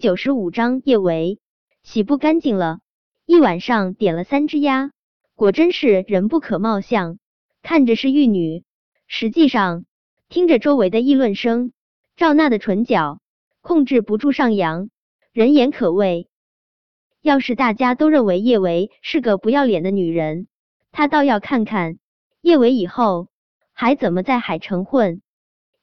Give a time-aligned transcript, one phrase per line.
[0.00, 1.40] 九十五章叶维
[1.82, 2.80] 洗不干净了，
[3.26, 4.92] 一晚上点了三只鸭，
[5.34, 7.18] 果真是人不可貌相，
[7.60, 8.64] 看着是玉女，
[9.06, 9.84] 实际上
[10.30, 11.72] 听着周围的议论声，
[12.16, 13.20] 赵娜的唇角
[13.60, 14.88] 控制不住上扬，
[15.32, 16.30] 人言可畏。
[17.20, 20.48] 要是大家都认为叶维是个不要脸的女人，
[20.92, 21.98] 她倒要看看
[22.40, 23.28] 叶维以后
[23.74, 25.20] 还怎么在海城混。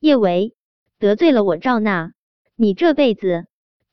[0.00, 0.54] 叶维
[0.98, 2.12] 得罪了我赵娜，
[2.54, 3.46] 你这辈子。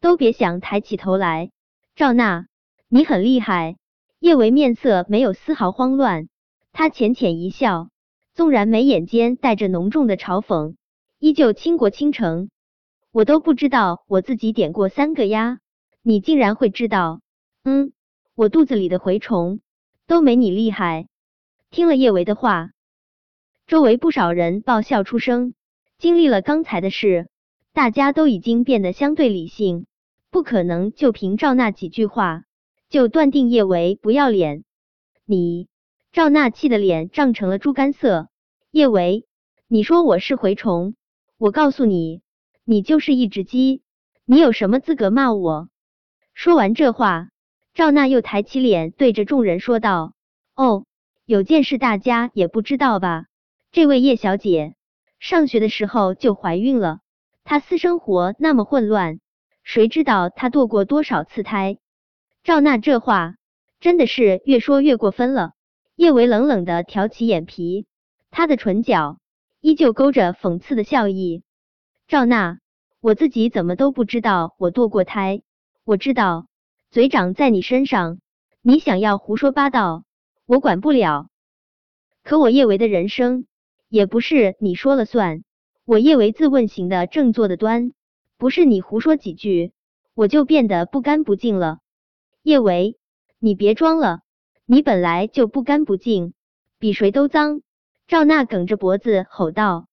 [0.03, 1.49] 都别想抬起头来，
[1.95, 2.47] 赵娜，
[2.89, 3.77] 你很厉害。
[4.19, 6.27] 叶维面色没有丝毫慌乱，
[6.73, 7.87] 他浅浅一笑，
[8.33, 10.75] 纵然眉眼间带着浓重的嘲讽，
[11.19, 12.49] 依旧倾国倾城。
[13.13, 15.59] 我都不知道我自己点过三个鸭，
[16.01, 17.21] 你竟然会知道？
[17.63, 17.93] 嗯，
[18.35, 19.61] 我肚子里的蛔虫
[20.05, 21.07] 都没你厉害。
[21.71, 22.71] 听了叶维的话，
[23.67, 25.53] 周围不少人爆笑出声。
[25.97, 27.29] 经历了刚才的事，
[27.71, 29.85] 大家都已经变得相对理性。
[30.33, 32.45] 不可能就凭赵娜几句话
[32.89, 34.63] 就断定叶维不要脸。
[35.25, 35.67] 你
[36.11, 38.29] 赵娜气的脸涨成了猪肝色。
[38.71, 39.27] 叶维，
[39.67, 40.95] 你说我是蛔虫，
[41.37, 42.23] 我告诉你，
[42.65, 43.83] 你就是一只鸡，
[44.25, 45.69] 你有什么资格骂我？
[46.33, 47.29] 说完这话，
[47.75, 50.15] 赵娜又抬起脸对着众人说道
[50.57, 50.85] ：“哦，
[51.25, 53.27] 有件事大家也不知道吧？
[53.71, 54.73] 这位叶小姐
[55.19, 57.01] 上学的时候就怀孕了，
[57.43, 59.19] 她私生活那么混乱。”
[59.63, 61.77] 谁知道他堕过多少次胎？
[62.43, 63.35] 赵娜这话
[63.79, 65.53] 真的是越说越过分了。
[65.95, 67.85] 叶维冷冷的挑起眼皮，
[68.29, 69.19] 他的唇角
[69.61, 71.43] 依旧勾着讽刺的笑意。
[72.07, 72.59] 赵娜，
[72.99, 75.41] 我自己怎么都不知道我堕过胎？
[75.85, 76.47] 我知道
[76.91, 78.19] 嘴长在你身上，
[78.61, 80.03] 你想要胡说八道，
[80.45, 81.27] 我管不了。
[82.23, 83.45] 可我叶维的人生
[83.87, 85.43] 也不是你说了算，
[85.85, 87.91] 我叶维自问行的正坐的端。
[88.43, 89.71] 不是你胡说几句，
[90.13, 91.79] 我就变得不干不净了。
[92.41, 92.97] 叶维，
[93.39, 94.19] 你别装了，
[94.65, 96.33] 你本来就不干不净，
[96.77, 97.61] 比谁都脏。
[98.05, 99.87] 赵娜梗着脖子吼道：“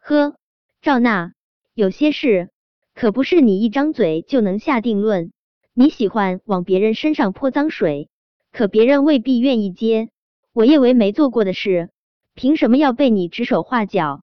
[0.00, 0.36] 呵，
[0.80, 1.34] 赵娜，
[1.74, 2.48] 有些事
[2.94, 5.30] 可不是你一张嘴就能下定论。
[5.74, 8.08] 你喜欢往别人身上泼脏水，
[8.52, 10.08] 可别人未必愿意接。
[10.54, 11.90] 我叶维没做过的事，
[12.32, 14.22] 凭什么要被你指手画脚？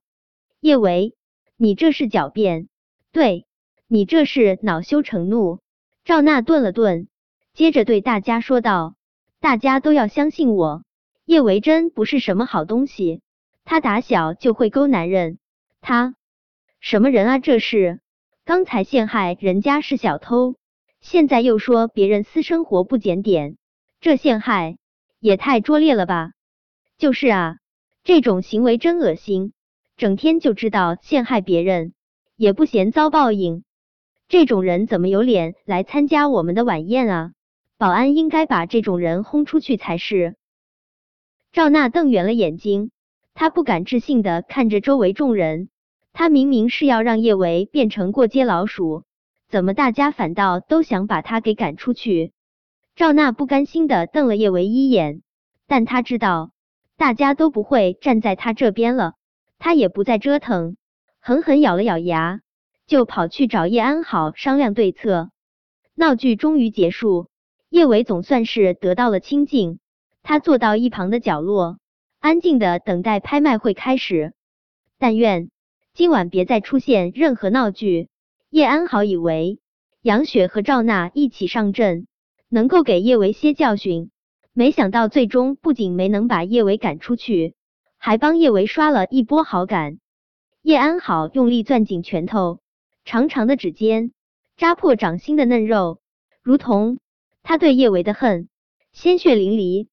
[0.59, 1.13] 叶维，
[1.55, 2.67] 你这是狡辩，
[3.11, 3.45] 对。”
[3.91, 5.61] 你这是恼羞成怒。
[6.05, 7.07] 赵娜顿了顿，
[7.53, 8.93] 接着对大家说道
[9.41, 10.83] ：“大家都要相信我，
[11.25, 13.23] 叶维真不是什么好东西。
[13.65, 15.39] 他打小就会勾男人，
[15.81, 16.13] 他
[16.79, 17.39] 什么人啊？
[17.39, 17.99] 这是
[18.45, 20.55] 刚才陷害人家是小偷，
[21.01, 23.57] 现在又说别人私生活不检点，
[24.01, 24.77] 这陷害
[25.19, 26.33] 也太拙劣了吧？
[26.99, 27.57] 就是啊，
[28.03, 29.51] 这种行为真恶心，
[29.97, 31.95] 整天就知道陷害别人，
[32.35, 33.63] 也不嫌遭报应。”
[34.29, 37.31] 这种人怎么有脸来参加我们的晚宴啊？
[37.79, 40.35] 保安应该把这种人轰出去才是。
[41.51, 42.91] 赵娜瞪圆了眼睛，
[43.33, 45.69] 她不敢置信的看着周围众人，
[46.13, 49.03] 她明明是要让叶维变成过街老鼠，
[49.47, 52.31] 怎么大家反倒都想把他给赶出去？
[52.95, 55.23] 赵娜不甘心的瞪了叶维一眼，
[55.65, 56.51] 但她知道
[56.97, 59.15] 大家都不会站在他这边了，
[59.57, 60.77] 她也不再折腾，
[61.19, 62.41] 狠狠咬了咬牙。
[62.89, 65.29] 就跑去找叶安好商量对策。
[65.93, 67.29] 闹剧终于结束，
[67.69, 69.77] 叶伟总算是得到了清静。
[70.23, 71.77] 他坐到一旁的角落，
[72.19, 74.33] 安静的等待拍卖会开始。
[74.97, 75.51] 但愿
[75.93, 78.09] 今晚别再出现任何闹剧。
[78.49, 79.59] 叶安好以为
[80.01, 82.07] 杨雪和赵娜一起上阵，
[82.49, 84.09] 能够给叶维些教训，
[84.51, 87.53] 没想到最终不仅没能把叶维赶出去，
[87.97, 89.99] 还帮叶维刷了一波好感。
[90.63, 92.59] 叶安好用力攥紧拳头。
[93.09, 94.11] 长长的指尖
[94.55, 95.99] 扎破掌心的嫩肉，
[96.43, 96.99] 如同
[97.41, 98.49] 他对叶维的恨，
[98.91, 99.87] 鲜血淋漓。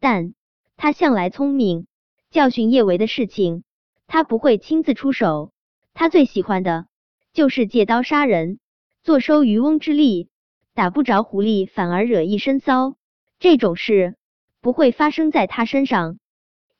[0.00, 0.32] 但
[0.78, 1.86] 他向来聪明，
[2.30, 3.62] 教训叶维的事情，
[4.06, 5.52] 他不会亲自出手。
[5.92, 6.86] 他最喜欢的
[7.34, 8.58] 就是借刀杀人，
[9.02, 10.30] 坐收渔翁之利，
[10.72, 12.96] 打不着狐狸反而惹一身骚。
[13.38, 14.16] 这种事
[14.62, 16.18] 不会发生在他身上。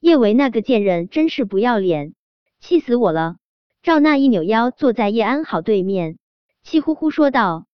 [0.01, 2.15] 叶维那个贱人真是不要脸，
[2.61, 3.37] 气死我了！
[3.87, 6.19] 赵娜一扭腰，坐在叶安好对面，
[6.65, 7.67] 气呼呼说道：“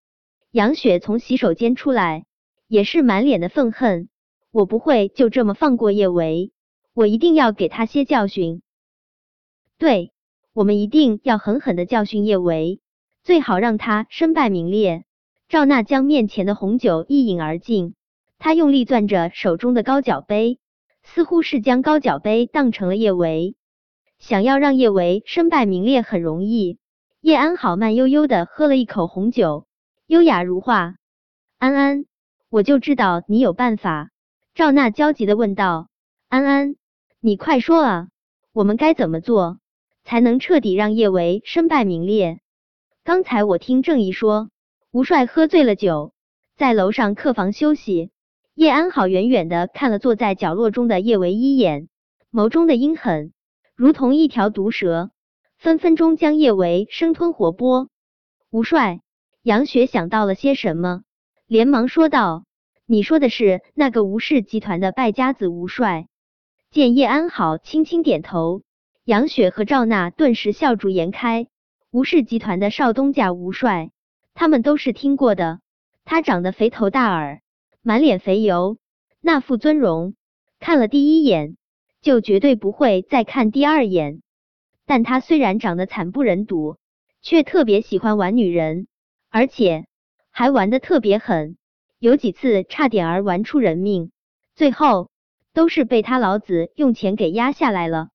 [0.50, 2.24] 杨雪从洗手间出来，
[2.66, 4.08] 也是满脸的愤恨。
[4.50, 6.50] 我不会就这么放过叶维，
[6.94, 8.60] 我一定要给他些教训。
[9.78, 10.10] 对，
[10.52, 12.80] 我们一定要狠狠的教训叶维，
[13.22, 15.04] 最好让他身败名裂。”
[15.48, 17.94] 赵娜将面前的红酒一饮而尽，
[18.40, 20.58] 她用力攥着手中的高脚杯，
[21.04, 23.54] 似乎是将高脚杯当成了叶维。
[24.20, 26.78] 想要让叶维身败名裂很容易。
[27.20, 29.66] 叶安好慢悠悠的喝了一口红酒，
[30.06, 30.94] 优雅如画。
[31.58, 32.04] 安安，
[32.50, 34.10] 我就知道你有办法。
[34.54, 35.88] 赵娜焦急的问道。
[36.28, 36.76] 安安，
[37.18, 38.08] 你快说啊，
[38.52, 39.58] 我们该怎么做
[40.04, 42.40] 才能彻底让叶维身败名裂？
[43.02, 44.50] 刚才我听郑怡说，
[44.92, 46.12] 吴帅喝醉了酒，
[46.56, 48.10] 在楼上客房休息。
[48.54, 51.88] 叶安好远远的看了坐在角落中的叶维一眼，
[52.30, 53.32] 眸中的阴狠
[53.80, 55.10] 如同一条毒蛇，
[55.56, 57.88] 分分钟将叶维生吞活剥。
[58.50, 59.00] 吴帅，
[59.42, 61.00] 杨雪想到了些什么，
[61.46, 62.44] 连忙说道
[62.84, 66.08] ：“你说的是那个吴氏集团的败家子吴帅？”
[66.70, 68.60] 见叶安好轻轻点头，
[69.06, 71.46] 杨雪和赵娜顿时笑逐颜开。
[71.90, 73.92] 吴氏集团的少东家吴帅，
[74.34, 75.60] 他们都是听过的。
[76.04, 77.40] 他长得肥头大耳。
[77.80, 78.76] 满脸肥油，
[79.22, 80.16] 那副尊容，
[80.58, 81.56] 看了第一眼
[82.00, 84.22] 就绝对不会再看第二眼。
[84.86, 86.76] 但他虽然长得惨不忍睹，
[87.22, 88.86] 却特别喜欢玩女人，
[89.28, 89.86] 而且
[90.30, 91.56] 还玩的特别狠，
[91.98, 94.10] 有几次差点儿玩出人命，
[94.54, 95.10] 最后
[95.52, 98.08] 都是被他老子用钱给压下来了。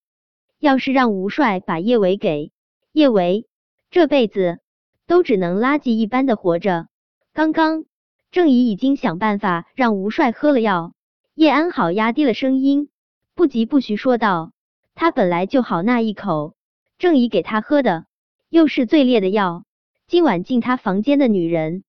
[0.59, 2.51] 要是让吴帅把叶维给
[2.91, 3.47] 叶维，
[3.91, 4.59] 这辈子
[5.07, 6.87] 都只能垃圾一般的活着。
[7.33, 7.85] 刚刚。
[8.31, 10.93] 郑怡已经想办法让吴帅喝了药。
[11.35, 12.89] 叶安好压低了声音，
[13.35, 14.53] 不疾不徐说道
[14.95, 16.55] ：“他本来就好那一口，
[16.97, 18.05] 郑姨给他喝的
[18.47, 19.65] 又是最烈的药。
[20.07, 21.83] 今晚进他房间的女人，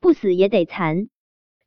[0.00, 1.10] 不死也得残。”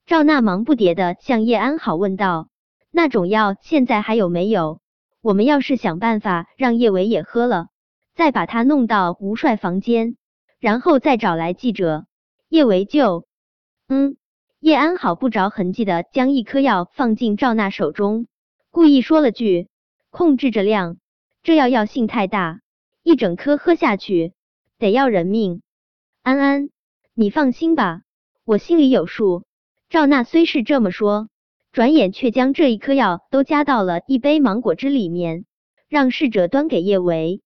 [0.07, 2.49] 赵娜忙不迭的向叶安好问道
[2.89, 4.81] ：“那种药现在还有没有？
[5.21, 7.67] 我们要是想办法让叶伟也喝了，
[8.15, 10.15] 再把他弄到吴帅房间，
[10.59, 12.07] 然后再找来记者，
[12.47, 13.27] 叶维就……”
[13.87, 14.17] 嗯，
[14.59, 18.25] 叶安好不着痕迹的将一颗药放进赵娜手中，
[18.71, 19.67] 故意说了句
[20.11, 20.97] ：“控制着量，
[21.41, 22.61] 这药药性太大，
[23.01, 24.33] 一整颗喝下去
[24.77, 25.63] 得要人命。”
[26.21, 26.69] 安安，
[27.15, 28.03] 你放心吧，
[28.45, 29.43] 我心里有数。
[29.89, 31.29] 赵娜虽是这么说，
[31.71, 35.45] 转眼却将这一颗药都加到了一杯芒果汁里面，
[35.87, 37.41] 让侍者端给叶维。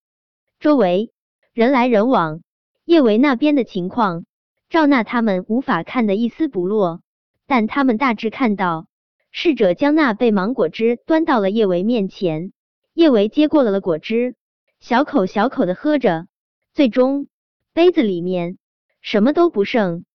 [0.59, 1.13] 周围
[1.53, 2.41] 人来人往，
[2.83, 4.25] 叶维那边的情况。
[4.69, 7.01] 赵娜他们无法看得一丝不落，
[7.47, 8.87] 但他们大致看到，
[9.35, 12.53] 侍者将那杯芒果汁端到了叶维面前，
[12.93, 14.35] 叶维接过了了果汁，
[14.79, 16.27] 小口小口的喝着，
[16.71, 17.25] 最终
[17.73, 18.59] 杯子里面
[19.01, 20.05] 什么都不剩。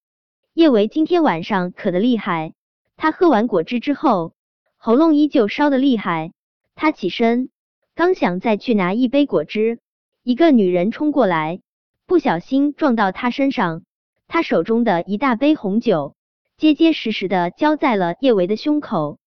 [0.53, 2.53] 叶维今天晚上渴得厉害，
[2.95, 4.35] 他喝完果汁之后，
[4.77, 6.31] 喉咙依旧烧的厉害。
[6.73, 7.49] 他起身，
[7.95, 9.79] 刚想再去拿一杯果汁，
[10.23, 11.59] 一个女人冲过来，
[12.07, 13.83] 不小心撞到他身上。
[14.29, 16.15] 他手中的一大杯红酒，
[16.59, 19.17] 结结实实的浇在了叶维的胸口。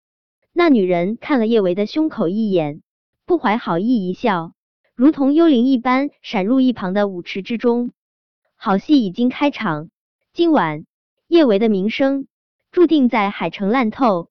[0.53, 2.83] 那女人看了叶维的胸口一眼，
[3.25, 4.53] 不怀好意一笑，
[4.95, 7.93] 如同幽灵一般闪入一旁的舞池之中。
[8.55, 9.89] 好戏已经开场，
[10.35, 10.85] 今晚
[11.27, 12.27] 叶维的名声
[12.71, 14.29] 注定在海城烂透。